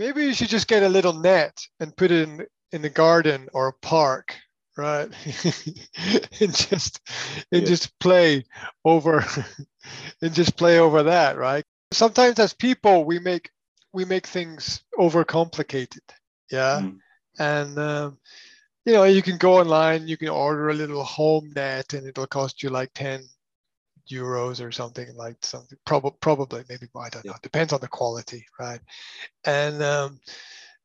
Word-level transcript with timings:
maybe 0.00 0.24
you 0.24 0.32
should 0.32 0.48
just 0.48 0.66
get 0.66 0.82
a 0.82 0.88
little 0.88 1.12
net 1.12 1.60
and 1.78 1.94
put 1.94 2.10
it 2.10 2.26
in 2.26 2.46
in 2.72 2.82
the 2.82 2.88
garden 2.88 3.48
or 3.52 3.68
a 3.68 3.72
park 3.82 4.34
right 4.76 5.08
and 6.40 6.56
just 6.56 7.00
and 7.52 7.62
yeah. 7.62 7.68
just 7.68 7.96
play 8.00 8.42
over 8.84 9.24
and 10.22 10.32
just 10.32 10.56
play 10.56 10.78
over 10.78 11.02
that 11.02 11.36
right 11.36 11.64
sometimes 11.92 12.38
as 12.38 12.54
people 12.54 13.04
we 13.04 13.18
make 13.18 13.50
we 13.92 14.04
make 14.04 14.26
things 14.26 14.82
overcomplicated 14.98 16.08
yeah 16.50 16.80
mm. 16.82 16.96
and 17.38 17.78
um, 17.78 18.16
you 18.86 18.94
know 18.94 19.04
you 19.04 19.20
can 19.20 19.36
go 19.36 19.58
online 19.58 20.08
you 20.08 20.16
can 20.16 20.28
order 20.28 20.70
a 20.70 20.74
little 20.74 21.04
home 21.04 21.52
net 21.54 21.92
and 21.92 22.06
it'll 22.06 22.26
cost 22.26 22.62
you 22.62 22.70
like 22.70 22.90
10 22.94 23.22
euros 24.10 24.64
or 24.64 24.70
something 24.70 25.14
like 25.16 25.36
something 25.42 25.78
probably 25.84 26.16
probably 26.20 26.62
maybe 26.68 26.86
i 26.96 27.08
don't 27.08 27.24
know. 27.24 27.34
Depends 27.42 27.72
on 27.72 27.80
the 27.80 27.88
quality 27.88 28.44
right? 28.58 28.80
And 29.44 29.82
um, 29.82 30.20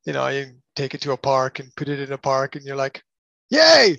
you 0.05 0.13
know 0.13 0.27
you 0.27 0.53
take 0.75 0.93
it 0.93 1.01
to 1.01 1.11
a 1.11 1.17
park 1.17 1.59
and 1.59 1.75
put 1.75 1.89
it 1.89 1.99
in 1.99 2.11
a 2.11 2.17
park 2.17 2.55
and 2.55 2.65
you're 2.65 2.75
like 2.75 3.03
yay! 3.49 3.97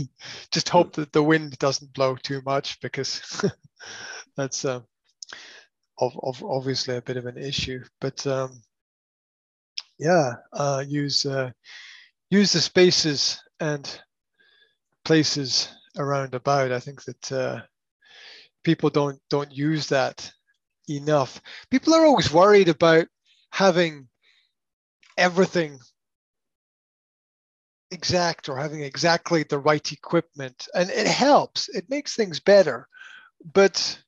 Just 0.50 0.68
hope 0.68 0.94
that 0.94 1.12
the 1.12 1.22
wind 1.22 1.58
doesn't 1.58 1.92
blow 1.92 2.16
too 2.16 2.42
much 2.44 2.80
because 2.80 3.44
that's 4.36 4.64
uh, 4.64 4.80
of, 5.98 6.18
of 6.22 6.42
obviously 6.44 6.96
a 6.96 7.02
bit 7.02 7.16
of 7.16 7.26
an 7.26 7.38
issue. 7.38 7.82
But 8.00 8.26
um, 8.26 8.62
yeah 9.98 10.34
uh, 10.52 10.84
use 10.86 11.26
uh, 11.26 11.50
use 12.30 12.52
the 12.52 12.60
spaces 12.60 13.42
and 13.60 14.00
places 15.04 15.68
around 15.96 16.34
about. 16.34 16.72
I 16.72 16.80
think 16.80 17.02
that 17.04 17.32
uh, 17.32 17.60
people 18.64 18.90
don't 18.90 19.18
don't 19.30 19.52
use 19.52 19.88
that 19.88 20.30
enough. 20.88 21.40
People 21.70 21.94
are 21.94 22.04
always 22.04 22.32
worried 22.32 22.68
about 22.68 23.06
having 23.50 24.08
everything 25.16 25.78
exact 27.90 28.48
or 28.48 28.58
having 28.58 28.82
exactly 28.82 29.42
the 29.42 29.58
right 29.58 29.92
equipment. 29.92 30.68
And 30.74 30.90
it 30.90 31.06
helps. 31.06 31.68
It 31.68 31.88
makes 31.88 32.14
things 32.14 32.40
better. 32.40 32.88
But 33.52 33.98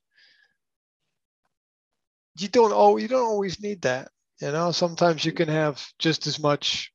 you 2.37 2.47
don't 2.47 2.71
oh 2.73 2.97
you 2.97 3.07
don't 3.07 3.27
always 3.27 3.61
need 3.61 3.81
that 3.81 4.09
you 4.41 4.51
know? 4.51 4.71
Sometimes 4.71 5.23
you 5.23 5.31
can 5.31 5.47
have 5.47 5.85
just 5.99 6.27
as 6.27 6.39
much 6.39 6.91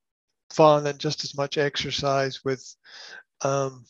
fun 0.50 0.86
and 0.86 0.98
just 0.98 1.24
as 1.24 1.36
much 1.36 1.56
exercise 1.56 2.44
with 2.44 2.76
um, 3.42 3.84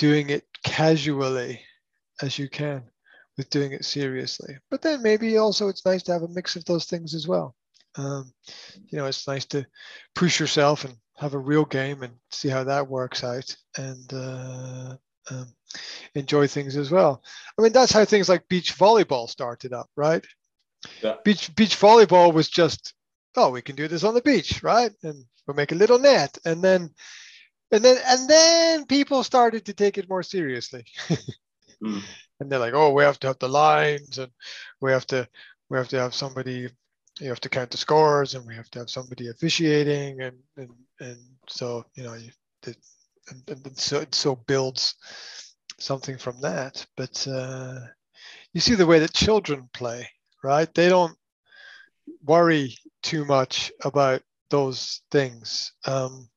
doing 0.00 0.30
it 0.30 0.44
casually 0.64 1.60
as 2.22 2.38
you 2.38 2.48
can 2.48 2.82
with 3.36 3.50
doing 3.50 3.72
it 3.72 3.84
seriously. 3.84 4.56
But 4.70 4.80
then 4.80 5.02
maybe 5.02 5.36
also 5.36 5.68
it's 5.68 5.84
nice 5.84 6.02
to 6.04 6.12
have 6.12 6.22
a 6.22 6.28
mix 6.28 6.56
of 6.56 6.64
those 6.64 6.86
things 6.86 7.14
as 7.14 7.28
well. 7.28 7.54
Um, 7.96 8.32
you 8.86 8.96
know, 8.96 9.04
it's 9.04 9.28
nice 9.28 9.44
to 9.46 9.66
push 10.14 10.40
yourself 10.40 10.86
and 10.86 10.94
have 11.18 11.34
a 11.34 11.38
real 11.38 11.66
game 11.66 12.02
and 12.02 12.14
see 12.30 12.48
how 12.48 12.64
that 12.64 12.88
works 12.88 13.22
out 13.22 13.54
and 13.76 14.10
uh, 14.14 14.96
um, 15.30 15.46
enjoy 16.14 16.46
things 16.46 16.78
as 16.78 16.90
well. 16.90 17.22
I 17.58 17.62
mean, 17.62 17.72
that's 17.72 17.92
how 17.92 18.06
things 18.06 18.28
like 18.28 18.48
beach 18.48 18.78
volleyball 18.78 19.28
started 19.28 19.74
up, 19.74 19.90
right? 19.96 20.24
Yeah. 21.02 21.16
Beach 21.24 21.54
beach 21.54 21.78
volleyball 21.78 22.32
was 22.32 22.48
just, 22.48 22.94
oh, 23.36 23.50
we 23.50 23.60
can 23.60 23.76
do 23.76 23.86
this 23.86 24.04
on 24.04 24.14
the 24.14 24.22
beach, 24.22 24.62
right? 24.62 24.92
And 25.02 25.26
we'll 25.46 25.56
make 25.56 25.72
a 25.72 25.82
little 25.82 25.98
net, 25.98 26.38
and 26.46 26.64
then 26.64 26.94
and 27.72 27.84
then 27.84 27.96
and 28.06 28.28
then 28.28 28.86
people 28.86 29.22
started 29.24 29.64
to 29.66 29.74
take 29.74 29.98
it 29.98 30.08
more 30.08 30.22
seriously. 30.22 30.84
Mm. 31.82 32.02
and 32.38 32.52
they're 32.52 32.58
like 32.58 32.74
oh 32.74 32.92
we 32.92 33.02
have 33.04 33.18
to 33.20 33.28
have 33.28 33.38
the 33.38 33.48
lines 33.48 34.18
and 34.18 34.30
we 34.82 34.92
have 34.92 35.06
to 35.06 35.26
we 35.70 35.78
have 35.78 35.88
to 35.88 35.98
have 35.98 36.14
somebody 36.14 36.68
you 37.18 37.28
have 37.30 37.40
to 37.40 37.48
count 37.48 37.70
the 37.70 37.78
scores 37.78 38.34
and 38.34 38.46
we 38.46 38.54
have 38.54 38.70
to 38.72 38.80
have 38.80 38.90
somebody 38.90 39.28
officiating 39.28 40.20
and 40.20 40.36
and, 40.58 40.68
and 41.00 41.16
so 41.48 41.86
you 41.94 42.02
know 42.02 42.12
you 42.12 42.28
the, 42.60 42.76
and, 43.30 43.64
and 43.64 43.78
so 43.78 44.00
it 44.00 44.14
so 44.14 44.36
builds 44.36 44.94
something 45.78 46.18
from 46.18 46.38
that. 46.42 46.84
But 46.98 47.26
uh, 47.26 47.78
you 48.52 48.60
see 48.60 48.74
the 48.74 48.84
way 48.84 48.98
that 48.98 49.14
children 49.14 49.70
play 49.72 50.06
right? 50.42 50.72
They 50.74 50.88
don't 50.88 51.16
worry 52.24 52.76
too 53.02 53.24
much 53.24 53.72
about 53.84 54.22
those 54.50 55.02
things. 55.10 55.72
Um, 55.86 56.28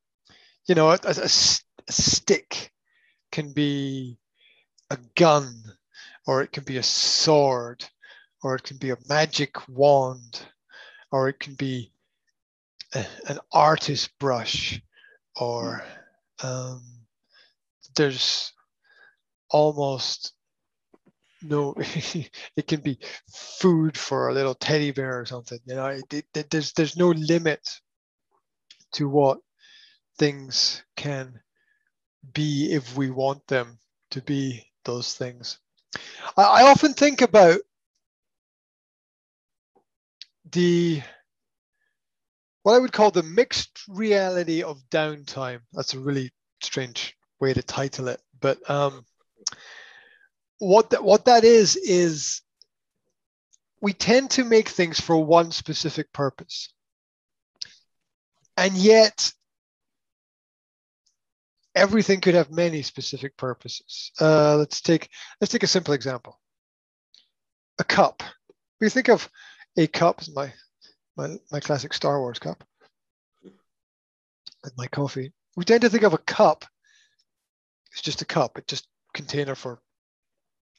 you 0.67 0.75
know, 0.75 0.89
a, 0.89 0.99
a, 1.03 1.25
a 1.87 1.91
stick 1.91 2.71
can 3.31 3.51
be 3.53 4.17
a 4.89 4.97
gun, 5.15 5.63
or 6.27 6.41
it 6.41 6.51
can 6.51 6.63
be 6.63 6.77
a 6.77 6.83
sword, 6.83 7.83
or 8.43 8.55
it 8.55 8.63
can 8.63 8.77
be 8.77 8.91
a 8.91 8.97
magic 9.09 9.67
wand, 9.67 10.45
or 11.11 11.29
it 11.29 11.39
can 11.39 11.55
be 11.55 11.91
a, 12.93 13.05
an 13.27 13.39
artist 13.51 14.11
brush, 14.19 14.81
or 15.35 15.83
um, 16.43 16.81
there's 17.95 18.53
almost 19.49 20.33
no 21.43 21.75
it 22.55 22.67
can 22.67 22.79
be 22.79 22.97
food 23.31 23.97
for 23.97 24.29
a 24.29 24.33
little 24.33 24.55
teddy 24.55 24.91
bear 24.91 25.19
or 25.19 25.25
something 25.25 25.59
you 25.65 25.75
know 25.75 25.87
it, 25.87 26.25
it, 26.33 26.49
there's 26.49 26.71
there's 26.73 26.97
no 26.97 27.09
limit 27.09 27.59
to 28.93 29.09
what 29.09 29.39
things 30.17 30.83
can 30.95 31.39
be 32.33 32.71
if 32.71 32.95
we 32.95 33.09
want 33.09 33.45
them 33.47 33.77
to 34.11 34.21
be 34.21 34.65
those 34.85 35.13
things. 35.13 35.59
I, 36.37 36.43
I 36.43 36.63
often 36.63 36.93
think 36.93 37.21
about 37.21 37.59
the 40.51 41.01
what 42.63 42.75
I 42.75 42.79
would 42.79 42.93
call 42.93 43.11
the 43.11 43.23
mixed 43.23 43.81
reality 43.87 44.63
of 44.63 44.81
downtime. 44.89 45.59
That's 45.73 45.93
a 45.93 45.99
really 45.99 46.31
strange 46.61 47.15
way 47.39 47.53
to 47.53 47.61
title 47.61 48.07
it, 48.07 48.21
but 48.39 48.69
um, 48.69 49.05
what 50.59 50.91
that 50.91 51.03
what 51.03 51.25
that 51.25 51.43
is 51.43 51.75
is 51.75 52.41
we 53.81 53.91
tend 53.91 54.31
to 54.31 54.45
make 54.45 54.69
things 54.69 54.99
for 55.01 55.17
one 55.17 55.51
specific 55.51 56.13
purpose, 56.13 56.71
and 58.55 58.77
yet 58.77 59.33
everything 61.75 62.21
could 62.21 62.35
have 62.35 62.51
many 62.51 62.81
specific 62.81 63.35
purposes. 63.37 64.11
Uh, 64.19 64.57
let's 64.57 64.81
take 64.81 65.09
let's 65.39 65.51
take 65.51 65.63
a 65.63 65.67
simple 65.67 65.93
example. 65.93 66.39
A 67.79 67.83
cup. 67.83 68.23
We 68.79 68.89
think 68.89 69.09
of 69.09 69.29
a 69.77 69.87
cup, 69.87 70.21
my 70.33 70.53
my 71.17 71.35
my 71.51 71.59
classic 71.59 71.93
Star 71.93 72.19
Wars 72.19 72.39
cup, 72.39 72.63
and 73.43 74.73
my 74.77 74.87
coffee. 74.87 75.33
We 75.55 75.65
tend 75.65 75.81
to 75.81 75.89
think 75.89 76.03
of 76.03 76.13
a 76.13 76.19
cup. 76.19 76.65
It's 77.91 78.01
just 78.01 78.21
a 78.21 78.25
cup. 78.25 78.57
It's 78.57 78.67
just 78.67 78.87
container 79.13 79.55
for 79.55 79.79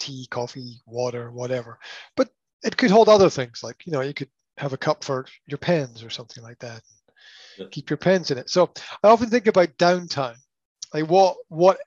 tea, 0.00 0.26
coffee, 0.30 0.80
water, 0.86 1.30
whatever. 1.30 1.78
But 2.16 2.30
it 2.62 2.76
could 2.76 2.90
hold 2.90 3.08
other 3.08 3.30
things 3.30 3.62
like 3.62 3.86
you 3.86 3.92
know 3.92 4.00
you 4.00 4.14
could 4.14 4.30
have 4.58 4.72
a 4.72 4.78
cup 4.78 5.02
for 5.02 5.26
your 5.46 5.58
pens 5.58 6.04
or 6.04 6.10
something 6.10 6.42
like 6.42 6.58
that. 6.60 6.82
Keep 7.70 7.90
your 7.90 7.96
pens 7.96 8.30
in 8.30 8.38
it. 8.38 8.50
So 8.50 8.70
I 9.02 9.08
often 9.08 9.30
think 9.30 9.46
about 9.46 9.76
downtime 9.78 10.36
like 10.94 11.10
what 11.10 11.36
what 11.48 11.78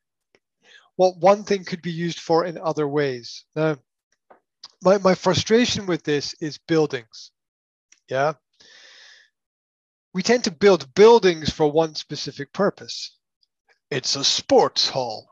what 0.97 1.17
one 1.17 1.43
thing 1.43 1.63
could 1.63 1.81
be 1.81 1.91
used 1.91 2.19
for 2.19 2.45
in 2.45 2.57
other 2.57 2.87
ways. 2.87 3.45
Now, 3.55 3.77
my, 4.83 4.97
my 4.97 5.15
frustration 5.15 5.85
with 5.85 6.03
this 6.03 6.35
is 6.41 6.59
buildings. 6.67 7.31
Yeah. 8.09 8.33
We 10.13 10.23
tend 10.23 10.43
to 10.45 10.51
build 10.51 10.93
buildings 10.95 11.51
for 11.51 11.71
one 11.71 11.93
specific 11.95 12.51
purpose. 12.51 13.15
It's 13.91 14.15
a 14.15 14.23
sports 14.23 14.89
hall. 14.89 15.27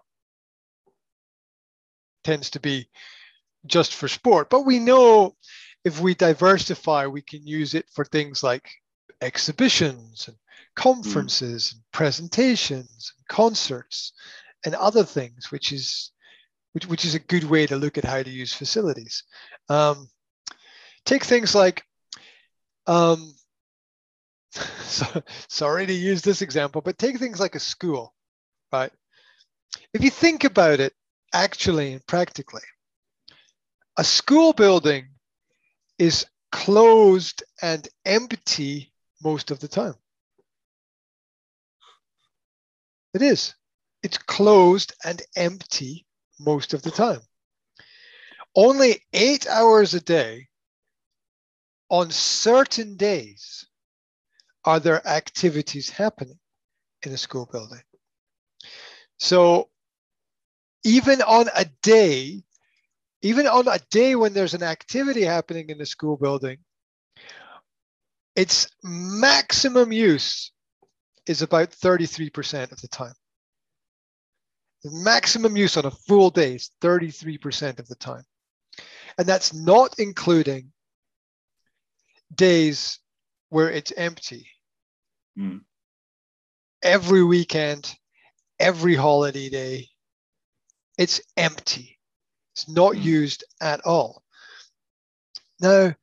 Tends 2.23 2.51
to 2.51 2.59
be 2.59 2.87
just 3.65 3.95
for 3.95 4.07
sport. 4.07 4.49
But 4.51 4.65
we 4.65 4.77
know 4.77 5.35
if 5.83 5.99
we 5.99 6.13
diversify, 6.13 7.07
we 7.07 7.23
can 7.23 7.45
use 7.45 7.73
it 7.73 7.85
for 7.91 8.05
things 8.05 8.43
like 8.43 8.69
exhibitions 9.21 10.27
and 10.27 10.37
conferences 10.75 11.69
mm. 11.69 11.73
and 11.73 11.81
presentations 11.91 13.13
and 13.17 13.27
concerts 13.27 14.13
and 14.65 14.75
other 14.75 15.03
things, 15.03 15.51
which 15.51 15.71
is 15.71 16.11
which, 16.73 16.87
which 16.87 17.05
is 17.05 17.15
a 17.15 17.19
good 17.19 17.45
way 17.45 17.65
to 17.65 17.77
look 17.77 17.97
at 17.97 18.03
how 18.03 18.21
to 18.21 18.29
use 18.29 18.53
facilities. 18.53 19.23
Um, 19.69 20.09
take 21.05 21.23
things 21.23 21.55
like 21.55 21.85
um, 22.87 23.33
so, 24.51 25.23
sorry 25.47 25.85
to 25.85 25.93
use 25.93 26.21
this 26.21 26.41
example, 26.41 26.81
but 26.81 26.97
take 26.97 27.17
things 27.17 27.39
like 27.39 27.55
a 27.55 27.59
school, 27.59 28.13
right? 28.71 28.91
If 29.93 30.03
you 30.03 30.09
think 30.09 30.43
about 30.43 30.79
it 30.79 30.93
actually 31.33 31.93
and 31.93 32.05
practically, 32.07 32.61
a 33.97 34.03
school 34.03 34.53
building 34.53 35.07
is 35.97 36.25
closed 36.51 37.43
and 37.61 37.87
empty 38.05 38.91
most 39.25 39.51
of 39.51 39.59
the 39.59 39.67
time. 39.67 39.95
It 43.15 43.21
is. 43.21 43.55
It's 44.03 44.19
closed 44.19 44.93
and 45.03 45.21
empty 45.35 46.05
most 46.39 46.73
of 46.73 46.83
the 46.83 46.91
time. 46.91 47.21
Only 48.55 49.01
eight 49.11 49.47
hours 49.47 49.93
a 49.93 50.01
day 50.01 50.47
on 51.89 52.11
certain 52.11 52.97
days 52.97 53.65
are 54.63 54.79
there 54.79 55.05
activities 55.07 55.89
happening 55.89 56.39
in 57.03 57.11
a 57.11 57.17
school 57.17 57.47
building. 57.51 57.81
So 59.17 59.69
even 60.83 61.21
on 61.21 61.47
a 61.55 61.65
day, 61.81 62.43
even 63.21 63.47
on 63.47 63.67
a 63.67 63.79
day 63.89 64.15
when 64.15 64.33
there's 64.33 64.53
an 64.53 64.63
activity 64.63 65.23
happening 65.23 65.69
in 65.69 65.77
the 65.77 65.85
school 65.85 66.17
building, 66.17 66.57
its 68.35 68.67
maximum 68.83 69.91
use 69.91 70.51
is 71.25 71.41
about 71.41 71.71
33% 71.71 72.71
of 72.71 72.81
the 72.81 72.87
time. 72.87 73.13
The 74.83 74.91
maximum 74.91 75.57
use 75.57 75.77
on 75.77 75.85
a 75.85 75.91
full 75.91 76.29
day 76.29 76.55
is 76.55 76.71
33% 76.81 77.79
of 77.79 77.87
the 77.87 77.95
time. 77.95 78.23
And 79.17 79.25
that's 79.25 79.53
not 79.53 79.95
including 79.97 80.71
days 82.33 82.99
where 83.49 83.71
it's 83.71 83.93
empty. 83.95 84.47
Mm. 85.37 85.61
Every 86.83 87.23
weekend, 87.23 87.95
every 88.59 88.95
holiday 88.95 89.49
day, 89.49 89.87
it's 90.97 91.21
empty. 91.37 91.97
It's 92.53 92.67
not 92.67 92.93
Mm. 92.93 93.03
used 93.03 93.43
at 93.61 93.81
all. 93.85 94.23
Now, 95.59 95.95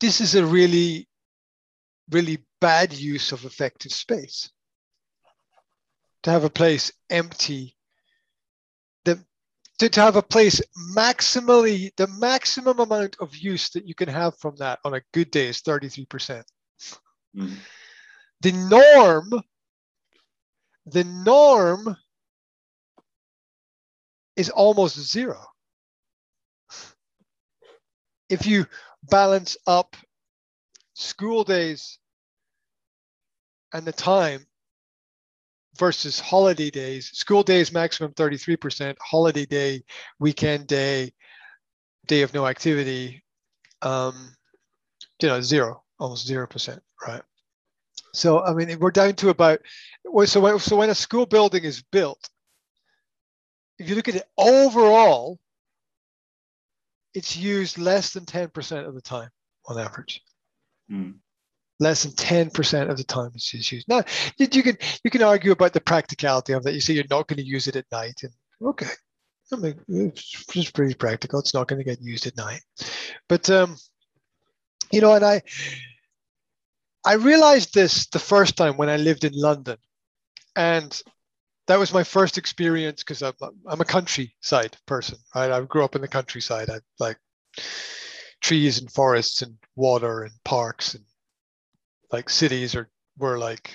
this 0.00 0.20
is 0.20 0.34
a 0.34 0.46
really, 0.46 1.08
really 2.10 2.38
bad 2.60 2.92
use 2.92 3.32
of 3.32 3.44
effective 3.44 3.92
space. 3.92 4.50
To 6.24 6.30
have 6.30 6.44
a 6.44 6.50
place 6.50 6.92
empty, 7.10 7.76
the, 9.04 9.22
to, 9.78 9.88
to 9.88 10.00
have 10.00 10.16
a 10.16 10.22
place 10.22 10.60
maximally, 10.94 11.90
the 11.96 12.08
maximum 12.08 12.80
amount 12.80 13.16
of 13.20 13.36
use 13.36 13.70
that 13.70 13.86
you 13.86 13.94
can 13.94 14.08
have 14.08 14.36
from 14.38 14.56
that 14.56 14.80
on 14.84 14.94
a 14.94 15.02
good 15.12 15.30
day 15.30 15.48
is 15.48 15.62
33%. 15.62 16.42
Mm. 17.36 17.54
The 18.40 18.52
norm, 18.52 19.42
the 20.86 21.04
norm 21.04 21.96
is 24.36 24.50
almost 24.50 24.98
zero. 24.98 25.44
If 28.28 28.46
you 28.46 28.66
balance 29.10 29.56
up 29.66 29.96
school 30.94 31.44
days 31.44 31.98
and 33.72 33.86
the 33.86 33.92
time 33.92 34.46
versus 35.76 36.18
holiday 36.18 36.70
days, 36.70 37.10
school 37.12 37.42
days 37.42 37.72
maximum 37.72 38.12
33%, 38.12 38.96
holiday 39.00 39.46
day, 39.46 39.82
weekend 40.18 40.66
day, 40.66 41.12
day 42.06 42.22
of 42.22 42.34
no 42.34 42.46
activity, 42.46 43.22
um, 43.82 44.34
you 45.22 45.28
know, 45.28 45.40
zero, 45.40 45.82
almost 45.98 46.26
zero 46.26 46.46
percent, 46.46 46.82
right? 47.06 47.22
So 48.12 48.42
I 48.42 48.54
mean, 48.54 48.78
we're 48.78 48.90
down 48.90 49.14
to 49.14 49.28
about 49.28 49.60
so 50.24 50.40
when, 50.40 50.58
so 50.58 50.76
when 50.76 50.90
a 50.90 50.94
school 50.94 51.26
building 51.26 51.64
is 51.64 51.82
built, 51.82 52.28
if 53.78 53.88
you 53.88 53.94
look 53.94 54.08
at 54.08 54.16
it 54.16 54.28
overall, 54.36 55.38
it's 57.14 57.36
used 57.36 57.78
less 57.78 58.12
than 58.12 58.24
10% 58.24 58.86
of 58.86 58.94
the 58.94 59.00
time 59.00 59.30
on 59.66 59.78
average. 59.78 60.22
Mm. 60.90 61.14
Less 61.80 62.02
than 62.02 62.12
10% 62.12 62.90
of 62.90 62.96
the 62.96 63.04
time 63.04 63.30
it's 63.34 63.50
just 63.50 63.70
used. 63.70 63.88
Now 63.88 64.02
you, 64.36 64.48
you 64.50 64.62
can 64.62 64.76
you 65.04 65.10
can 65.10 65.22
argue 65.22 65.52
about 65.52 65.72
the 65.72 65.80
practicality 65.80 66.52
of 66.52 66.64
that. 66.64 66.74
You 66.74 66.80
say 66.80 66.94
you're 66.94 67.04
not 67.08 67.28
going 67.28 67.36
to 67.36 67.46
use 67.46 67.68
it 67.68 67.76
at 67.76 67.84
night, 67.92 68.20
and 68.24 68.32
okay, 68.60 68.90
I 69.52 69.56
mean 69.56 69.80
it's 69.86 70.44
just 70.50 70.74
pretty 70.74 70.94
practical. 70.94 71.38
It's 71.38 71.54
not 71.54 71.68
going 71.68 71.78
to 71.78 71.84
get 71.84 72.02
used 72.02 72.26
at 72.26 72.36
night, 72.36 72.62
but 73.28 73.48
um, 73.48 73.76
you 74.90 75.00
know, 75.00 75.12
and 75.12 75.24
I 75.24 75.42
I 77.04 77.14
realized 77.14 77.74
this 77.74 78.08
the 78.08 78.18
first 78.18 78.56
time 78.56 78.76
when 78.76 78.88
I 78.88 78.96
lived 78.96 79.22
in 79.22 79.32
London, 79.32 79.76
and 80.56 81.00
that 81.68 81.78
was 81.78 81.92
my 81.92 82.02
first 82.02 82.38
experience 82.38 83.02
because 83.02 83.22
I'm, 83.22 83.34
I'm 83.66 83.80
a 83.80 83.84
countryside 83.84 84.76
person, 84.86 85.18
right? 85.34 85.52
I 85.52 85.60
grew 85.60 85.84
up 85.84 85.94
in 85.94 86.00
the 86.00 86.08
countryside. 86.08 86.70
I 86.70 86.80
like 86.98 87.18
trees 88.40 88.80
and 88.80 88.90
forests 88.90 89.42
and 89.42 89.56
water 89.76 90.22
and 90.22 90.32
parks 90.44 90.94
and 90.94 91.04
like 92.10 92.30
cities 92.30 92.74
are 92.74 92.88
were 93.18 93.38
like 93.38 93.74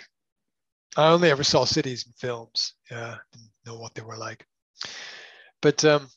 I 0.98 1.10
only 1.10 1.30
ever 1.30 1.44
saw 1.44 1.66
cities 1.66 2.06
in 2.06 2.14
films. 2.14 2.74
Yeah, 2.90 3.18
didn't 3.32 3.52
know 3.66 3.80
what 3.80 3.94
they 3.94 4.02
were 4.02 4.18
like. 4.18 4.46
But 5.62 5.86
um 5.86 6.10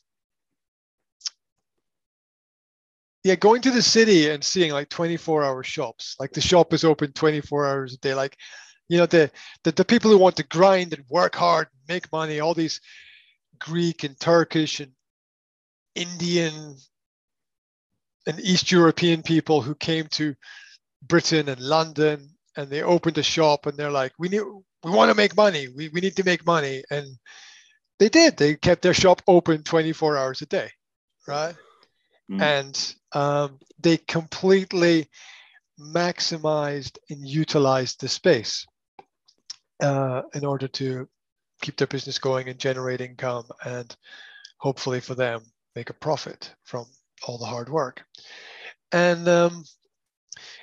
yeah, 3.23 3.35
going 3.35 3.61
to 3.63 3.71
the 3.71 3.81
city 3.81 4.29
and 4.29 4.43
seeing 4.43 4.71
like 4.71 4.89
24 4.89 5.43
hour 5.43 5.63
shops, 5.63 6.15
like 6.19 6.31
the 6.31 6.41
shop 6.41 6.73
is 6.73 6.83
open 6.83 7.11
24 7.11 7.67
hours 7.67 7.93
a 7.93 7.97
day, 7.97 8.15
like 8.15 8.35
you 8.89 8.97
know 8.97 9.05
the, 9.05 9.29
the 9.63 9.71
the 9.71 9.85
people 9.85 10.11
who 10.11 10.17
want 10.17 10.35
to 10.37 10.43
grind 10.43 10.93
and 10.93 11.03
work 11.09 11.35
hard 11.35 11.67
and 11.71 11.95
make 11.95 12.11
money 12.11 12.39
all 12.39 12.53
these 12.53 12.81
greek 13.59 14.03
and 14.03 14.19
turkish 14.19 14.79
and 14.79 14.91
indian 15.95 16.75
and 18.25 18.39
east 18.39 18.71
european 18.71 19.23
people 19.23 19.61
who 19.61 19.75
came 19.75 20.07
to 20.07 20.35
britain 21.01 21.49
and 21.49 21.61
london 21.61 22.29
and 22.55 22.69
they 22.69 22.81
opened 22.81 23.17
a 23.17 23.23
shop 23.23 23.65
and 23.65 23.77
they're 23.77 23.91
like 23.91 24.13
we 24.19 24.29
need 24.29 24.41
we 24.83 24.91
want 24.91 25.09
to 25.09 25.17
make 25.17 25.35
money. 25.35 25.67
We, 25.67 25.89
we 25.89 26.01
need 26.01 26.15
to 26.17 26.23
make 26.23 26.45
money. 26.45 26.83
And 26.91 27.07
they 27.97 28.09
did. 28.09 28.37
They 28.37 28.55
kept 28.55 28.83
their 28.83 28.93
shop 28.93 29.23
open 29.27 29.63
24 29.63 30.17
hours 30.17 30.41
a 30.43 30.45
day 30.45 30.69
right? 31.27 31.55
Mm. 32.31 32.41
and 32.41 32.95
um, 33.13 33.59
they 33.79 33.97
completely 33.97 35.09
maximized 35.79 36.97
and 37.09 37.27
utilized 37.27 38.01
the 38.01 38.07
space 38.07 38.65
uh, 39.81 40.23
in 40.33 40.45
order 40.45 40.67
to 40.67 41.07
keep 41.61 41.77
their 41.77 41.87
business 41.87 42.19
going 42.19 42.49
and 42.49 42.59
generate 42.59 43.01
income 43.01 43.45
and 43.65 43.95
hopefully 44.59 44.99
for 44.99 45.15
them 45.15 45.41
make 45.75 45.89
a 45.89 45.93
profit 45.93 46.53
from 46.63 46.85
all 47.27 47.37
the 47.37 47.45
hard 47.45 47.69
work 47.69 48.03
and 48.91 49.27
um, 49.27 49.63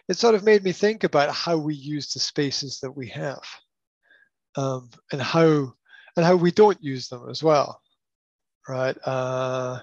it 0.08 0.16
sort 0.16 0.34
of 0.34 0.44
made 0.44 0.62
me 0.62 0.72
think 0.72 1.04
about 1.04 1.34
how 1.34 1.56
we 1.56 1.74
use 1.74 2.12
the 2.12 2.20
spaces 2.20 2.78
that 2.80 2.90
we 2.90 3.08
have 3.08 3.42
um, 4.56 4.88
and 5.12 5.20
how 5.20 5.72
and 6.16 6.24
how 6.24 6.36
we 6.36 6.52
don't 6.52 6.82
use 6.82 7.08
them 7.08 7.28
as 7.28 7.42
well 7.42 7.80
right 8.68 8.96
uh, 9.04 9.80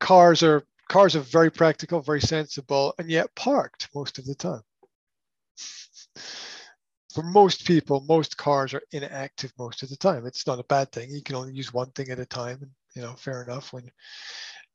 cars 0.00 0.42
are 0.42 0.64
cars 0.88 1.14
are 1.14 1.20
very 1.20 1.50
practical, 1.50 2.00
very 2.00 2.20
sensible, 2.20 2.94
and 2.98 3.10
yet 3.10 3.34
parked 3.34 3.88
most 3.94 4.18
of 4.18 4.24
the 4.24 4.34
time. 4.34 4.62
For 7.14 7.22
most 7.22 7.66
people, 7.66 8.04
most 8.06 8.36
cars 8.36 8.74
are 8.74 8.82
inactive 8.92 9.52
most 9.58 9.82
of 9.82 9.88
the 9.88 9.96
time. 9.96 10.26
It's 10.26 10.46
not 10.46 10.60
a 10.60 10.64
bad 10.64 10.92
thing. 10.92 11.10
You 11.10 11.22
can 11.22 11.36
only 11.36 11.54
use 11.54 11.72
one 11.72 11.90
thing 11.92 12.10
at 12.10 12.20
a 12.20 12.26
time, 12.26 12.58
and 12.60 12.70
you 12.94 13.02
know, 13.02 13.14
fair 13.14 13.42
enough. 13.42 13.72
When, 13.72 13.90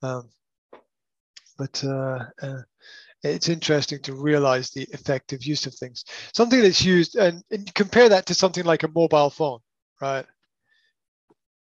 um, 0.02 0.30
but 1.58 1.84
uh, 1.84 2.26
uh, 2.42 2.62
it's 3.22 3.50
interesting 3.50 4.00
to 4.02 4.16
realize 4.16 4.72
the 4.72 4.84
effective 4.92 5.44
use 5.44 5.68
of 5.68 5.76
things. 5.76 6.04
Something 6.34 6.62
that's 6.62 6.84
used, 6.84 7.16
and, 7.16 7.44
and 7.52 7.74
compare 7.76 8.10
that 8.10 8.26
to 8.26 8.34
something 8.34 8.66
like 8.66 8.84
a 8.84 8.92
mobile 8.94 9.30
phone, 9.30 9.60
right? 10.02 10.26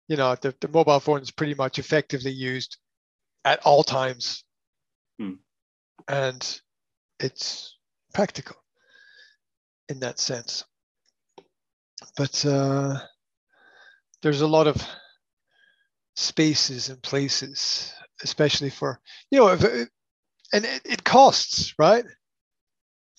You 0.08 0.16
know, 0.16 0.34
the, 0.34 0.54
the 0.60 0.68
mobile 0.68 1.00
phone 1.00 1.22
is 1.22 1.30
pretty 1.30 1.54
much 1.54 1.78
effectively 1.78 2.32
used 2.32 2.76
at 3.44 3.60
all 3.64 3.84
times. 3.84 4.44
Hmm. 5.18 5.34
And 6.08 6.60
it's 7.20 7.76
practical 8.12 8.56
in 9.88 10.00
that 10.00 10.18
sense. 10.18 10.64
But 12.16 12.44
uh, 12.44 12.98
there's 14.22 14.40
a 14.40 14.46
lot 14.46 14.66
of 14.66 14.82
spaces 16.14 16.88
and 16.88 17.02
places, 17.02 17.92
especially 18.22 18.70
for, 18.70 19.00
you 19.30 19.38
know, 19.38 19.48
if, 19.48 19.62
and 20.52 20.64
it, 20.64 20.82
it 20.84 21.04
costs, 21.04 21.74
right? 21.78 22.04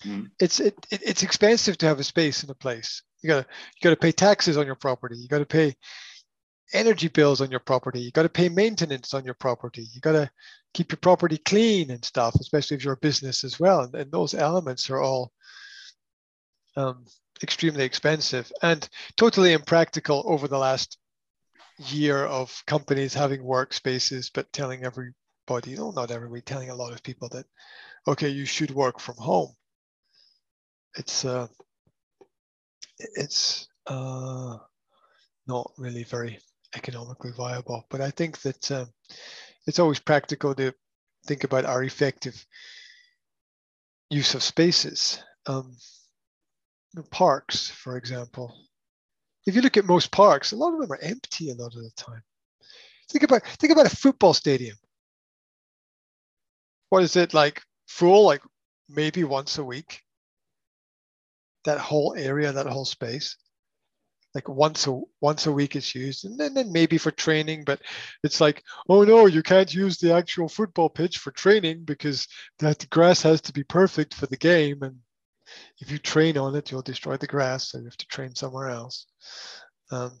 Hmm. 0.02 0.24
It's 0.38 0.60
it, 0.60 0.74
it 0.92 1.02
it's 1.04 1.24
expensive 1.24 1.76
to 1.78 1.86
have 1.86 1.98
a 1.98 2.04
space 2.04 2.44
in 2.44 2.50
a 2.50 2.54
place. 2.54 3.02
You 3.20 3.28
gotta 3.28 3.46
you 3.48 3.80
gotta 3.82 3.96
pay 3.96 4.12
taxes 4.12 4.56
on 4.56 4.64
your 4.64 4.76
property. 4.76 5.16
You 5.16 5.26
gotta 5.26 5.44
pay 5.44 5.74
energy 6.72 7.08
bills 7.08 7.40
on 7.40 7.50
your 7.50 7.60
property. 7.60 8.00
You 8.00 8.12
got 8.12 8.22
to 8.22 8.28
pay 8.28 8.48
maintenance 8.48 9.14
on 9.14 9.24
your 9.24 9.34
property. 9.34 9.86
You 9.92 10.00
got 10.00 10.12
to 10.12 10.30
keep 10.74 10.92
your 10.92 10.98
property 10.98 11.38
clean 11.38 11.90
and 11.90 12.04
stuff, 12.04 12.34
especially 12.34 12.76
if 12.76 12.84
you're 12.84 12.94
a 12.94 12.98
business 12.98 13.44
as 13.44 13.58
well. 13.58 13.80
And, 13.80 13.94
and 13.94 14.12
those 14.12 14.34
elements 14.34 14.90
are 14.90 15.00
all 15.00 15.32
um, 16.78 17.04
extremely 17.42 17.84
expensive 17.84 18.50
and 18.62 18.88
totally 19.16 19.52
impractical 19.52 20.22
over 20.26 20.46
the 20.46 20.58
last 20.58 20.96
year 21.78 22.24
of 22.24 22.62
companies 22.66 23.14
having 23.14 23.42
workspaces, 23.42 24.30
but 24.32 24.52
telling 24.52 24.84
everybody, 24.84 25.74
no, 25.74 25.90
not 25.90 26.10
everybody, 26.10 26.40
telling 26.40 26.70
a 26.70 26.74
lot 26.74 26.92
of 26.92 27.02
people 27.02 27.28
that, 27.30 27.46
okay, 28.06 28.28
you 28.28 28.44
should 28.44 28.70
work 28.70 29.00
from 29.00 29.16
home. 29.16 29.52
It's 30.96 31.24
uh, 31.24 31.48
it's 32.98 33.68
uh, 33.86 34.56
not 35.46 35.70
really 35.78 36.04
very 36.04 36.38
economically 36.76 37.32
viable. 37.36 37.86
But 37.90 38.00
I 38.00 38.10
think 38.10 38.40
that 38.42 38.70
um, 38.70 38.88
it's 39.66 39.78
always 39.78 39.98
practical 40.00 40.54
to 40.54 40.72
think 41.26 41.44
about 41.44 41.64
our 41.64 41.82
effective 41.82 42.44
use 44.10 44.34
of 44.34 44.42
spaces. 44.42 45.22
Um, 45.46 45.76
parks, 47.10 47.70
for 47.70 47.96
example. 47.96 48.54
If 49.46 49.54
you 49.54 49.62
look 49.62 49.76
at 49.76 49.84
most 49.84 50.10
parks, 50.10 50.52
a 50.52 50.56
lot 50.56 50.74
of 50.74 50.80
them 50.80 50.92
are 50.92 51.00
empty 51.00 51.50
a 51.50 51.54
lot 51.54 51.74
of 51.74 51.82
the 51.82 51.90
time. 51.96 52.22
Think 53.10 53.24
about 53.24 53.46
think 53.46 53.72
about 53.72 53.86
a 53.86 53.96
football 53.96 54.34
stadium. 54.34 54.76
What 56.90 57.02
is 57.02 57.16
it 57.16 57.34
like 57.34 57.62
full 57.86 58.26
like 58.26 58.42
maybe 58.88 59.24
once 59.24 59.58
a 59.58 59.64
week? 59.64 60.02
That 61.64 61.78
whole 61.78 62.14
area, 62.16 62.52
that 62.52 62.66
whole 62.66 62.84
space. 62.84 63.36
Like 64.34 64.48
once 64.48 64.86
a 64.86 65.00
once 65.22 65.46
a 65.46 65.52
week 65.52 65.74
it's 65.74 65.94
used, 65.94 66.26
and 66.26 66.38
then, 66.38 66.52
then 66.52 66.70
maybe 66.70 66.98
for 66.98 67.10
training, 67.10 67.64
but 67.64 67.80
it's 68.22 68.40
like, 68.40 68.62
oh 68.88 69.02
no, 69.02 69.26
you 69.26 69.42
can't 69.42 69.72
use 69.72 69.96
the 69.96 70.12
actual 70.12 70.48
football 70.48 70.90
pitch 70.90 71.18
for 71.18 71.30
training 71.30 71.84
because 71.84 72.28
that 72.58 72.88
grass 72.90 73.22
has 73.22 73.40
to 73.42 73.52
be 73.52 73.64
perfect 73.64 74.12
for 74.12 74.26
the 74.26 74.36
game. 74.36 74.82
And 74.82 74.98
if 75.78 75.90
you 75.90 75.98
train 75.98 76.38
on 76.38 76.54
it, 76.56 76.70
you'll 76.70 76.82
destroy 76.82 77.16
the 77.16 77.26
grass, 77.26 77.70
so 77.70 77.78
you 77.78 77.84
have 77.84 77.96
to 77.96 78.06
train 78.06 78.34
somewhere 78.34 78.68
else. 78.68 79.06
Um, 79.90 80.12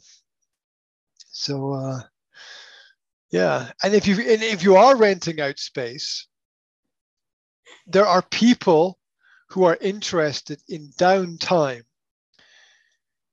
so 1.30 1.72
uh, 1.72 2.00
yeah, 3.30 3.70
and 3.82 3.94
if 3.94 4.06
you 4.06 4.14
and 4.14 4.42
if 4.42 4.62
you 4.62 4.76
are 4.76 4.96
renting 4.96 5.40
out 5.40 5.58
space, 5.58 6.26
there 7.86 8.06
are 8.06 8.22
people 8.22 8.98
who 9.50 9.64
are 9.64 9.78
interested 9.80 10.60
in 10.68 10.90
downtime 10.98 11.82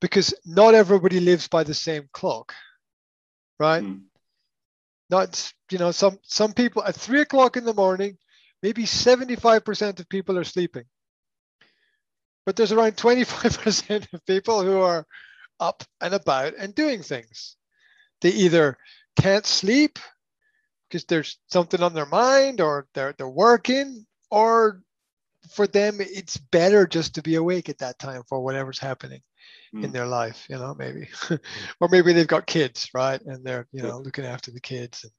because 0.00 0.34
not 0.44 0.74
everybody 0.74 1.20
lives 1.20 1.48
by 1.48 1.64
the 1.64 1.74
same 1.74 2.08
clock, 2.12 2.54
right? 3.58 3.82
Mm. 3.82 4.02
Not 5.08 5.52
you 5.70 5.78
know 5.78 5.92
some 5.92 6.18
some 6.22 6.52
people 6.52 6.84
at 6.84 6.94
three 6.94 7.20
o'clock 7.22 7.56
in 7.56 7.64
the 7.64 7.74
morning, 7.74 8.18
maybe 8.62 8.86
seventy 8.86 9.36
five 9.36 9.64
percent 9.64 9.98
of 10.00 10.08
people 10.08 10.38
are 10.38 10.44
sleeping, 10.44 10.84
but 12.46 12.56
there's 12.56 12.72
around 12.72 12.96
twenty 12.96 13.24
five 13.24 13.58
percent 13.60 14.08
of 14.12 14.24
people 14.24 14.62
who 14.62 14.78
are 14.78 15.06
up 15.60 15.84
and 16.00 16.14
about 16.14 16.54
and 16.58 16.74
doing 16.74 17.02
things. 17.02 17.56
They 18.22 18.30
either 18.30 18.78
can't 19.20 19.44
sleep 19.46 19.98
because 20.88 21.04
there's 21.04 21.38
something 21.48 21.82
on 21.82 21.94
their 21.94 22.06
mind 22.06 22.60
or 22.60 22.86
they're 22.94 23.14
they're 23.18 23.28
working 23.28 24.06
or 24.30 24.82
for 25.50 25.66
them 25.66 25.96
it's 26.00 26.36
better 26.36 26.86
just 26.86 27.14
to 27.14 27.22
be 27.22 27.36
awake 27.36 27.68
at 27.68 27.78
that 27.78 27.98
time 27.98 28.22
for 28.28 28.42
whatever's 28.42 28.78
happening 28.78 29.20
mm. 29.74 29.84
in 29.84 29.92
their 29.92 30.06
life 30.06 30.46
you 30.48 30.56
know 30.56 30.74
maybe 30.76 31.08
or 31.80 31.88
maybe 31.88 32.12
they've 32.12 32.26
got 32.26 32.46
kids 32.46 32.90
right 32.94 33.20
and 33.22 33.44
they're 33.44 33.66
you 33.72 33.82
know 33.82 33.98
looking 33.98 34.24
after 34.24 34.50
the 34.50 34.60
kids 34.60 35.04
and 35.04 35.12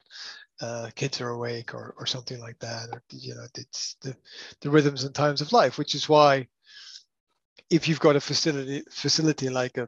uh, 0.59 0.89
kids 0.95 1.21
are 1.21 1.29
awake 1.29 1.75
or, 1.75 1.93
or 1.99 2.07
something 2.07 2.39
like 2.39 2.57
that 2.59 2.89
or 2.91 3.03
you 3.11 3.35
know 3.35 3.45
it's 3.55 3.95
the, 4.01 4.15
the 4.61 4.69
rhythms 4.69 5.03
and 5.03 5.13
times 5.13 5.39
of 5.39 5.51
life 5.51 5.77
which 5.77 5.93
is 5.93 6.09
why 6.09 6.47
if 7.69 7.87
you've 7.87 7.99
got 7.99 8.15
a 8.15 8.21
facility 8.21 8.83
facility 8.89 9.49
like 9.49 9.77
a 9.77 9.87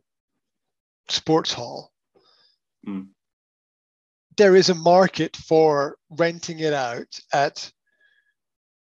sports 1.08 1.54
hall 1.54 1.92
mm. 2.88 3.08
there 4.38 4.56
is 4.56 4.70
a 4.70 4.76
market 4.76 5.36
for 5.36 5.98
renting 6.10 6.60
it 6.60 6.74
out 6.74 7.08
at 7.34 7.72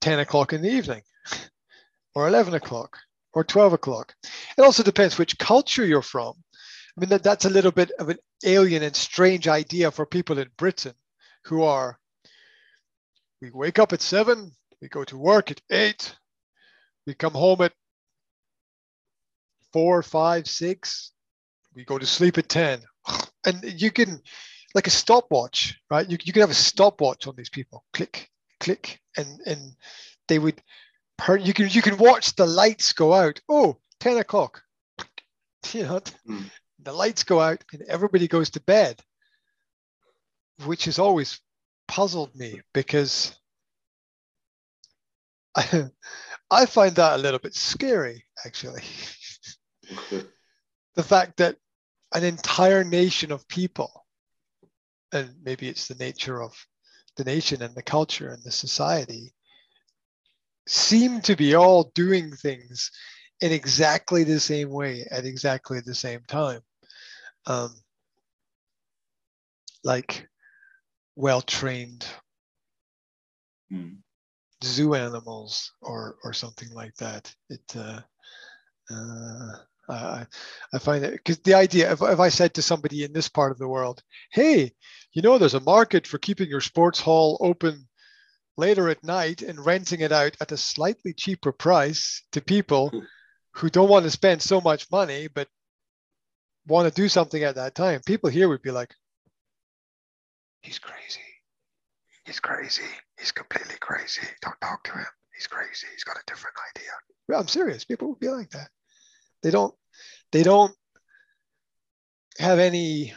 10 0.00 0.20
o'clock 0.20 0.52
in 0.52 0.62
the 0.62 0.70
evening 0.70 1.02
or 2.14 2.28
11 2.28 2.54
o'clock 2.54 2.98
or 3.36 3.44
12 3.44 3.74
o'clock. 3.74 4.14
It 4.56 4.62
also 4.62 4.82
depends 4.82 5.18
which 5.18 5.38
culture 5.38 5.84
you're 5.84 6.00
from. 6.00 6.32
I 6.96 7.00
mean, 7.00 7.10
that, 7.10 7.22
that's 7.22 7.44
a 7.44 7.50
little 7.50 7.70
bit 7.70 7.90
of 7.98 8.08
an 8.08 8.16
alien 8.44 8.82
and 8.82 8.96
strange 8.96 9.46
idea 9.46 9.90
for 9.90 10.06
people 10.06 10.38
in 10.38 10.48
Britain 10.56 10.94
who 11.44 11.62
are, 11.62 11.98
we 13.42 13.50
wake 13.50 13.78
up 13.78 13.92
at 13.92 14.00
seven, 14.00 14.52
we 14.80 14.88
go 14.88 15.04
to 15.04 15.18
work 15.18 15.50
at 15.50 15.60
eight, 15.70 16.16
we 17.06 17.12
come 17.12 17.34
home 17.34 17.60
at 17.60 17.74
four, 19.76 20.02
five, 20.02 20.48
six, 20.48 21.12
we 21.74 21.84
go 21.84 21.98
to 21.98 22.06
sleep 22.06 22.38
at 22.38 22.48
10. 22.48 22.80
And 23.44 23.62
you 23.78 23.90
can, 23.90 24.22
like 24.74 24.86
a 24.86 24.90
stopwatch, 24.90 25.78
right? 25.90 26.08
You, 26.08 26.16
you 26.24 26.32
can 26.32 26.40
have 26.40 26.50
a 26.50 26.54
stopwatch 26.54 27.26
on 27.26 27.34
these 27.36 27.50
people. 27.50 27.84
Click, 27.92 28.30
click, 28.58 28.98
and 29.18 29.38
and 29.44 29.76
they 30.28 30.38
would 30.38 30.62
per, 31.18 31.36
you 31.36 31.52
can 31.52 31.68
you 31.68 31.82
can 31.82 31.98
watch 31.98 32.34
the 32.36 32.46
lights 32.46 32.94
go 32.94 33.12
out. 33.12 33.38
Oh, 33.50 33.76
10 34.00 34.16
o'clock. 34.16 34.62
You 35.72 35.82
know, 35.82 36.00
Mm. 36.26 36.50
the 36.78 36.92
lights 36.92 37.24
go 37.24 37.38
out 37.40 37.62
and 37.72 37.82
everybody 37.82 38.28
goes 38.28 38.48
to 38.50 38.60
bed, 38.60 39.02
which 40.64 40.86
has 40.86 40.98
always 40.98 41.38
puzzled 41.86 42.34
me 42.34 42.62
because 42.72 43.36
I, 45.54 45.90
I 46.50 46.66
find 46.66 46.96
that 46.96 47.16
a 47.18 47.22
little 47.22 47.40
bit 47.40 47.54
scary, 47.54 48.24
actually. 48.46 48.82
the 50.94 51.02
fact 51.02 51.36
that 51.38 51.56
an 52.14 52.24
entire 52.24 52.84
nation 52.84 53.32
of 53.32 53.46
people, 53.48 54.06
and 55.12 55.30
maybe 55.42 55.68
it's 55.68 55.88
the 55.88 55.94
nature 55.94 56.42
of 56.42 56.52
the 57.16 57.24
nation 57.24 57.62
and 57.62 57.74
the 57.74 57.82
culture 57.82 58.28
and 58.28 58.42
the 58.42 58.50
society, 58.50 59.32
seem 60.66 61.20
to 61.22 61.36
be 61.36 61.54
all 61.54 61.90
doing 61.94 62.32
things 62.32 62.90
in 63.40 63.52
exactly 63.52 64.24
the 64.24 64.40
same 64.40 64.70
way 64.70 65.06
at 65.10 65.24
exactly 65.24 65.80
the 65.80 65.94
same 65.94 66.20
time. 66.28 66.60
Um, 67.46 67.74
like 69.84 70.28
well 71.14 71.42
trained 71.42 72.06
Mm. 73.72 73.96
zoo 74.62 74.94
animals 74.94 75.72
or 75.80 76.16
or 76.22 76.32
something 76.32 76.70
like 76.72 76.94
that. 76.96 77.34
It 77.50 77.76
uh, 77.76 78.00
uh, 78.90 79.52
I 79.88 80.26
I 80.72 80.78
find 80.78 81.04
it 81.04 81.12
because 81.12 81.38
the 81.38 81.54
idea 81.54 81.92
if, 81.92 82.02
if 82.02 82.20
I 82.20 82.28
said 82.28 82.54
to 82.54 82.62
somebody 82.62 83.04
in 83.04 83.12
this 83.12 83.28
part 83.28 83.52
of 83.52 83.58
the 83.58 83.68
world, 83.68 84.02
hey, 84.32 84.72
you 85.12 85.22
know, 85.22 85.38
there's 85.38 85.54
a 85.54 85.60
market 85.60 86.06
for 86.06 86.18
keeping 86.18 86.48
your 86.48 86.60
sports 86.60 87.00
hall 87.00 87.38
open 87.40 87.88
later 88.56 88.88
at 88.88 89.04
night 89.04 89.42
and 89.42 89.64
renting 89.64 90.00
it 90.00 90.12
out 90.12 90.36
at 90.40 90.52
a 90.52 90.56
slightly 90.56 91.12
cheaper 91.12 91.52
price 91.52 92.22
to 92.32 92.40
people 92.40 92.90
hmm. 92.90 93.00
who 93.52 93.70
don't 93.70 93.88
want 93.88 94.04
to 94.04 94.10
spend 94.10 94.42
so 94.42 94.60
much 94.60 94.90
money 94.90 95.28
but 95.28 95.48
want 96.66 96.88
to 96.88 97.00
do 97.00 97.08
something 97.08 97.42
at 97.44 97.54
that 97.54 97.74
time. 97.74 98.00
People 98.06 98.30
here 98.30 98.48
would 98.48 98.62
be 98.62 98.70
like, 98.70 98.92
he's 100.62 100.78
crazy. 100.78 101.20
He's 102.24 102.40
crazy. 102.40 102.82
He's 103.18 103.30
completely 103.30 103.76
crazy. 103.80 104.26
Don't 104.42 104.60
talk 104.60 104.82
to 104.84 104.92
him. 104.92 105.06
He's 105.34 105.46
crazy. 105.46 105.86
He's 105.92 106.04
got 106.04 106.16
a 106.16 106.22
different 106.26 106.56
idea. 106.74 106.90
Well, 107.28 107.40
I'm 107.40 107.48
serious. 107.48 107.84
People 107.84 108.08
would 108.08 108.18
be 108.18 108.28
like 108.28 108.50
that. 108.50 108.68
They 109.46 109.52
don't. 109.52 109.72
They 110.32 110.42
don't 110.42 110.74
have 112.40 112.58
any 112.58 113.14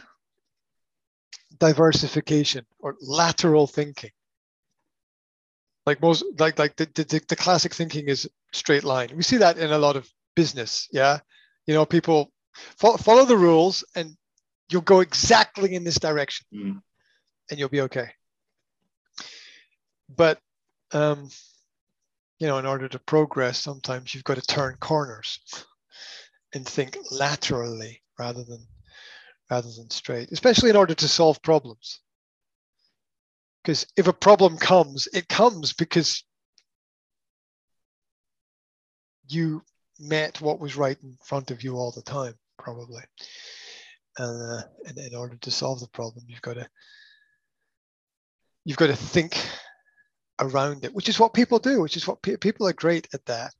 diversification 1.58 2.64
or 2.78 2.94
lateral 3.00 3.66
thinking. 3.66 4.12
Like 5.86 6.00
most, 6.00 6.24
like 6.38 6.56
like 6.56 6.76
the, 6.76 6.86
the, 6.94 7.20
the 7.28 7.34
classic 7.34 7.74
thinking 7.74 8.06
is 8.06 8.30
straight 8.52 8.84
line. 8.84 9.08
We 9.16 9.24
see 9.24 9.38
that 9.38 9.58
in 9.58 9.72
a 9.72 9.78
lot 9.78 9.96
of 9.96 10.08
business. 10.36 10.86
Yeah, 10.92 11.18
you 11.66 11.74
know, 11.74 11.84
people 11.84 12.30
follow, 12.78 12.96
follow 12.96 13.24
the 13.24 13.36
rules 13.36 13.82
and 13.96 14.16
you'll 14.70 14.82
go 14.82 15.00
exactly 15.00 15.74
in 15.74 15.82
this 15.82 15.98
direction 15.98 16.46
Mm. 16.54 16.80
and 17.50 17.58
you'll 17.58 17.68
be 17.68 17.80
okay. 17.80 18.10
But 20.08 20.38
um, 20.92 21.28
you 22.38 22.46
know, 22.46 22.58
in 22.58 22.66
order 22.66 22.86
to 22.86 23.00
progress, 23.00 23.58
sometimes 23.58 24.14
you've 24.14 24.22
got 24.22 24.36
to 24.36 24.42
turn 24.42 24.76
corners 24.78 25.40
and 26.54 26.66
think 26.66 26.96
laterally 27.10 28.02
rather 28.18 28.44
than 28.44 28.66
rather 29.50 29.68
than 29.76 29.90
straight, 29.90 30.30
especially 30.30 30.70
in 30.70 30.76
order 30.76 30.94
to 30.94 31.08
solve 31.08 31.42
problems. 31.42 32.00
Because 33.62 33.86
if 33.96 34.06
a 34.06 34.12
problem 34.12 34.56
comes, 34.56 35.08
it 35.12 35.28
comes 35.28 35.72
because 35.72 36.24
you 39.28 39.62
met 39.98 40.40
what 40.40 40.60
was 40.60 40.76
right 40.76 40.96
in 41.02 41.16
front 41.24 41.50
of 41.50 41.62
you 41.62 41.76
all 41.76 41.92
the 41.92 42.02
time, 42.02 42.34
probably. 42.58 43.02
Uh, 44.18 44.62
and 44.86 44.98
in 44.98 45.14
order 45.14 45.36
to 45.36 45.50
solve 45.50 45.80
the 45.80 45.88
problem, 45.88 46.24
you've 46.28 46.42
got 46.42 46.54
to 46.54 46.68
you've 48.64 48.76
got 48.76 48.88
to 48.88 48.96
think 48.96 49.36
around 50.40 50.84
it, 50.84 50.94
which 50.94 51.08
is 51.08 51.20
what 51.20 51.34
people 51.34 51.58
do, 51.58 51.80
which 51.80 51.96
is 51.96 52.06
what 52.06 52.22
pe- 52.22 52.36
people 52.36 52.66
are 52.66 52.72
great 52.72 53.08
at 53.14 53.24
that. 53.26 53.52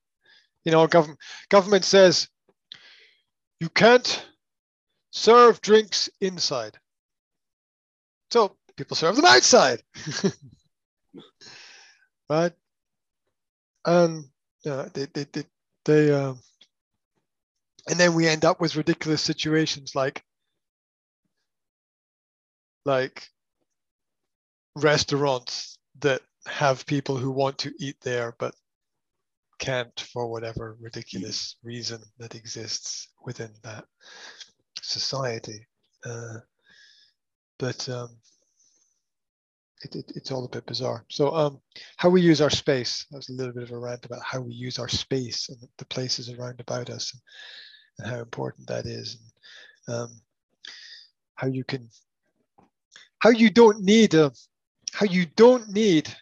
You 0.64 0.73
know, 0.73 0.87
government 0.87 1.20
government 1.49 1.85
says 1.85 2.28
you 3.61 3.69
can't 3.69 4.26
serve 5.12 5.61
drinks 5.61 6.09
inside. 6.21 6.79
So 8.31 8.57
people 8.76 8.97
serve 8.97 9.17
them 9.17 9.25
outside. 9.26 9.83
right? 12.31 12.52
And 13.85 14.25
yeah, 14.64 14.88
they 14.93 15.07
they 15.12 15.26
they, 15.33 15.45
they 15.85 16.12
um, 16.12 16.40
and 17.88 17.99
then 17.99 18.14
we 18.14 18.29
end 18.29 18.45
up 18.45 18.61
with 18.61 18.76
ridiculous 18.76 19.23
situations 19.23 19.95
like 19.95 20.25
like 22.85 23.29
restaurants 24.76 25.79
that 26.00 26.23
have 26.47 26.87
people 26.87 27.17
who 27.17 27.31
want 27.31 27.59
to 27.59 27.73
eat 27.79 27.97
there 28.00 28.35
but 28.38 28.55
can't 29.61 30.00
for 30.12 30.26
whatever 30.26 30.76
ridiculous 30.81 31.57
reason 31.62 32.00
that 32.19 32.35
exists 32.35 33.09
within 33.25 33.50
that 33.62 33.85
society. 34.83 35.67
Uh, 36.05 36.38
but 37.59 37.88
um, 37.88 38.09
it, 39.83 39.95
it, 39.95 40.12
it's 40.17 40.33
all 40.33 40.45
a 40.45 40.49
bit 40.49 40.67
bizarre. 40.67 41.05
So 41.09 41.35
um, 41.35 41.61
how 41.97 42.09
we 42.09 42.23
use 42.23 42.40
our 42.40 42.50
space, 42.50 43.07
that 43.11 43.19
was 43.19 43.29
a 43.29 43.35
little 43.35 43.52
bit 43.52 43.62
of 43.62 43.71
a 43.71 43.79
rant 43.79 44.07
about 44.07 44.23
how 44.25 44.40
we 44.40 44.55
use 44.55 44.79
our 44.79 44.88
space 44.88 45.49
and 45.50 45.59
the 45.79 45.85
places 45.85 46.31
around 46.31 46.61
about 46.61 46.90
us 46.90 47.12
and, 47.12 47.23
and 47.99 48.17
how 48.17 48.21
important 48.21 48.67
that 48.67 48.87
is. 48.87 49.19
And, 49.87 49.95
um, 49.95 50.21
how 51.35 51.49
you 51.49 51.64
can, 51.64 51.88
how 53.19 53.31
you 53.31 53.50
don't 53.50 53.81
need 53.83 54.14
a, 54.14 54.33
how 54.93 55.07
you 55.07 55.26
don't 55.37 55.69
need 55.69 56.14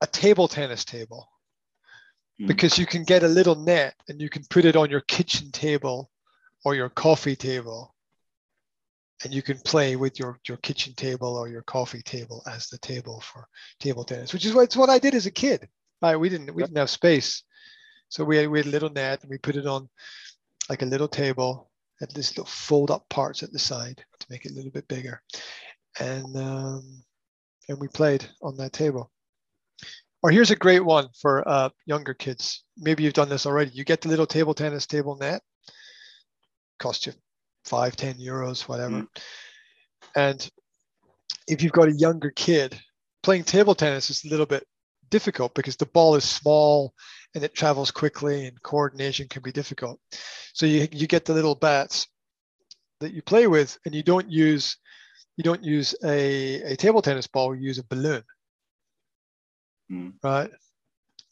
a 0.00 0.06
table 0.06 0.48
tennis 0.48 0.84
table 0.84 1.28
mm. 2.40 2.46
because 2.46 2.78
you 2.78 2.86
can 2.86 3.04
get 3.04 3.22
a 3.22 3.28
little 3.28 3.54
net 3.54 3.94
and 4.08 4.20
you 4.20 4.28
can 4.28 4.44
put 4.50 4.64
it 4.64 4.76
on 4.76 4.90
your 4.90 5.02
kitchen 5.02 5.50
table 5.50 6.10
or 6.64 6.74
your 6.74 6.88
coffee 6.88 7.36
table 7.36 7.94
and 9.22 9.34
you 9.34 9.42
can 9.42 9.58
play 9.58 9.96
with 9.96 10.18
your, 10.18 10.38
your 10.48 10.56
kitchen 10.58 10.94
table 10.94 11.36
or 11.36 11.48
your 11.48 11.62
coffee 11.62 12.02
table 12.02 12.42
as 12.50 12.68
the 12.68 12.78
table 12.78 13.20
for 13.20 13.46
table 13.78 14.04
tennis, 14.04 14.32
which 14.32 14.46
is 14.46 14.54
what, 14.54 14.62
it's 14.62 14.76
what 14.76 14.90
I 14.90 14.98
did 14.98 15.14
as 15.14 15.26
a 15.26 15.30
kid. 15.30 15.68
Right, 16.02 16.16
we 16.16 16.30
didn't 16.30 16.54
we 16.54 16.62
didn't 16.62 16.78
have 16.78 16.88
space, 16.88 17.42
so 18.08 18.24
we 18.24 18.38
had, 18.38 18.48
we 18.48 18.60
had 18.60 18.66
a 18.66 18.70
little 18.70 18.88
net 18.88 19.20
and 19.20 19.28
we 19.28 19.36
put 19.36 19.56
it 19.56 19.66
on 19.66 19.86
like 20.70 20.80
a 20.80 20.86
little 20.86 21.08
table, 21.08 21.70
had 21.98 22.10
this 22.12 22.30
little 22.30 22.46
fold 22.46 22.90
up 22.90 23.06
parts 23.10 23.42
at 23.42 23.52
the 23.52 23.58
side 23.58 24.02
to 24.18 24.26
make 24.30 24.46
it 24.46 24.52
a 24.52 24.54
little 24.54 24.70
bit 24.70 24.88
bigger, 24.88 25.20
and 25.98 26.34
um, 26.38 27.02
and 27.68 27.78
we 27.78 27.88
played 27.88 28.26
on 28.40 28.56
that 28.56 28.72
table. 28.72 29.10
Or 30.22 30.30
here's 30.30 30.50
a 30.50 30.56
great 30.56 30.84
one 30.84 31.08
for 31.20 31.46
uh, 31.48 31.70
younger 31.86 32.14
kids. 32.14 32.64
Maybe 32.76 33.04
you've 33.04 33.14
done 33.14 33.28
this 33.28 33.46
already. 33.46 33.70
You 33.72 33.84
get 33.84 34.02
the 34.02 34.08
little 34.08 34.26
table 34.26 34.54
tennis 34.54 34.86
table 34.86 35.16
net, 35.16 35.42
cost 36.78 37.06
you 37.06 37.12
five, 37.64 37.96
ten 37.96 38.14
euros, 38.14 38.68
whatever. 38.68 39.02
Mm. 39.02 39.08
And 40.16 40.50
if 41.48 41.62
you've 41.62 41.72
got 41.72 41.88
a 41.88 41.92
younger 41.92 42.30
kid, 42.30 42.78
playing 43.22 43.44
table 43.44 43.74
tennis 43.74 44.10
is 44.10 44.24
a 44.24 44.28
little 44.28 44.46
bit 44.46 44.66
difficult 45.10 45.54
because 45.54 45.76
the 45.76 45.86
ball 45.86 46.14
is 46.14 46.24
small 46.24 46.94
and 47.34 47.44
it 47.44 47.54
travels 47.54 47.90
quickly 47.90 48.46
and 48.46 48.62
coordination 48.62 49.28
can 49.28 49.42
be 49.42 49.52
difficult. 49.52 49.98
So 50.52 50.66
you, 50.66 50.88
you 50.92 51.06
get 51.06 51.24
the 51.24 51.34
little 51.34 51.54
bats 51.54 52.06
that 53.00 53.12
you 53.12 53.22
play 53.22 53.46
with 53.46 53.78
and 53.84 53.94
you 53.94 54.02
don't 54.02 54.30
use 54.30 54.76
you 55.36 55.44
don't 55.44 55.64
use 55.64 55.94
a, 56.04 56.72
a 56.72 56.76
table 56.76 57.00
tennis 57.00 57.26
ball, 57.26 57.54
you 57.54 57.62
use 57.62 57.78
a 57.78 57.84
balloon. 57.84 58.22
Mm. 59.90 60.14
Right. 60.22 60.50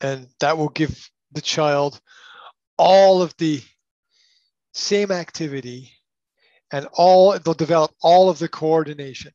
And 0.01 0.29
that 0.41 0.57
will 0.59 0.69
give 0.69 1.11
the 1.33 1.41
child 1.41 2.01
all 2.77 3.23
of 3.23 3.35
the 3.39 3.63
same 4.73 5.11
activity 5.11 5.93
and 6.73 6.87
all 6.93 7.39
they'll 7.39 7.55
develop 7.55 7.91
all 8.03 8.31
of 8.31 8.39
the 8.39 8.49
coordination 8.49 9.33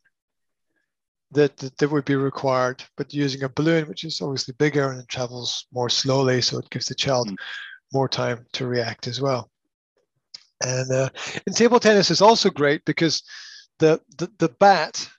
that, 1.31 1.57
that, 1.57 1.77
that 1.77 1.89
would 1.89 2.05
be 2.05 2.15
required 2.15 2.83
but 2.95 3.13
using 3.13 3.43
a 3.43 3.49
balloon 3.49 3.87
which 3.87 4.03
is 4.03 4.21
obviously 4.21 4.53
bigger 4.57 4.91
and 4.91 5.07
travels 5.09 5.65
more 5.73 5.89
slowly 5.89 6.41
so 6.41 6.59
it 6.59 6.69
gives 6.69 6.85
the 6.85 6.95
child 6.95 7.29
mm. 7.29 7.35
more 7.91 8.07
time 8.07 8.45
to 8.53 8.67
react 8.67 9.07
as 9.07 9.19
well 9.19 9.49
and 10.63 10.91
uh, 10.91 11.09
and 11.45 11.55
table 11.55 11.79
tennis 11.79 12.11
is 12.11 12.21
also 12.21 12.49
great 12.49 12.83
because 12.85 13.23
the, 13.79 13.99
the 14.17 14.31
the 14.37 14.49
bat 14.59 15.09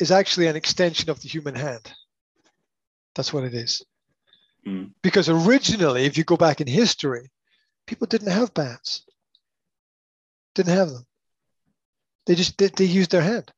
is 0.00 0.10
actually 0.10 0.48
an 0.48 0.56
extension 0.56 1.08
of 1.08 1.20
the 1.22 1.28
human 1.28 1.54
hand 1.54 1.92
that's 3.14 3.32
what 3.32 3.44
it 3.44 3.54
is 3.54 3.84
mm. 4.66 4.90
because 5.02 5.28
originally 5.28 6.04
if 6.04 6.16
you 6.18 6.24
go 6.24 6.36
back 6.36 6.60
in 6.60 6.66
history 6.66 7.30
people 7.86 8.06
didn't 8.06 8.32
have 8.32 8.54
bats 8.54 9.04
didn't 10.54 10.76
have 10.76 10.90
them 10.90 11.06
they 12.26 12.34
just 12.34 12.56
they, 12.58 12.68
they 12.68 12.84
used 12.84 13.10
their 13.10 13.22
hand. 13.22 13.52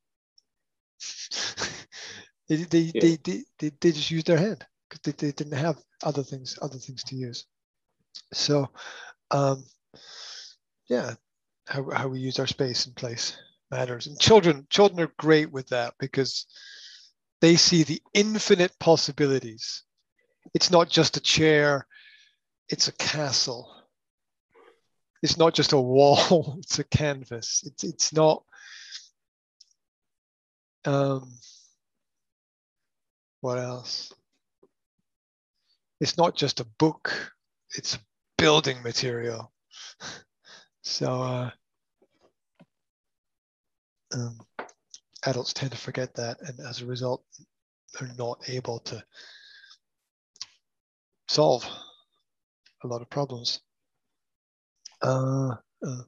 they, 2.47 2.55
they, 2.55 2.79
yeah. 2.79 3.01
they, 3.01 3.17
they, 3.23 3.43
they, 3.59 3.71
they 3.79 3.91
just 3.91 4.11
used 4.11 4.27
their 4.27 4.37
hand 4.37 4.65
because 4.89 5.01
they, 5.01 5.27
they 5.27 5.31
didn't 5.31 5.57
have 5.57 5.77
other 6.03 6.23
things 6.23 6.57
other 6.61 6.77
things 6.77 7.03
to 7.05 7.15
use. 7.15 7.45
So 8.33 8.69
um, 9.31 9.63
yeah, 10.89 11.13
how, 11.67 11.89
how 11.91 12.07
we 12.07 12.19
use 12.19 12.39
our 12.39 12.47
space 12.47 12.85
and 12.85 12.95
place 12.95 13.37
matters. 13.71 14.07
And 14.07 14.19
children 14.19 14.67
children 14.69 15.01
are 15.01 15.13
great 15.17 15.51
with 15.51 15.69
that 15.69 15.93
because 15.99 16.45
they 17.41 17.55
see 17.55 17.83
the 17.83 18.01
infinite 18.13 18.73
possibilities. 18.79 19.83
It's 20.53 20.71
not 20.71 20.89
just 20.89 21.17
a 21.17 21.21
chair, 21.21 21.85
it's 22.69 22.87
a 22.87 22.93
castle. 22.93 23.73
It's 25.21 25.37
not 25.37 25.53
just 25.53 25.73
a 25.73 25.79
wall, 25.79 26.57
it's 26.59 26.79
a 26.79 26.83
canvas. 26.83 27.63
It's 27.65 27.83
it's 27.83 28.13
not 28.13 28.43
um, 30.85 31.37
what 33.41 33.57
else? 33.57 34.13
It's 35.99 36.17
not 36.17 36.35
just 36.35 36.59
a 36.59 36.67
book, 36.79 37.33
it's 37.75 37.97
building 38.37 38.81
material. 38.83 39.51
so 40.81 41.21
uh, 41.21 41.49
um, 44.13 44.39
adults 45.27 45.53
tend 45.53 45.71
to 45.71 45.77
forget 45.77 46.15
that, 46.15 46.37
and 46.41 46.59
as 46.67 46.81
a 46.81 46.85
result, 46.85 47.23
they're 47.93 48.09
not 48.17 48.41
able 48.47 48.79
to 48.79 49.03
solve 51.27 51.67
a 52.83 52.87
lot 52.87 53.01
of 53.01 53.09
problems. 53.09 53.59
Uh, 55.01 55.55
uh, 55.85 56.01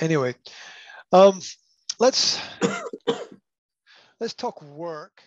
anyway, 0.00 0.34
um, 1.12 1.40
let's 2.00 2.40
let's 4.20 4.34
talk 4.34 4.62
work 4.62 5.22